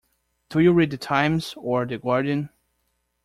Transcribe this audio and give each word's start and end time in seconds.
Do 0.49 0.57
you 0.61 0.73
read 0.73 0.89
The 0.89 0.97
Times 0.97 1.53
or 1.55 1.85
The 1.85 1.99
Guardian? 1.99 2.49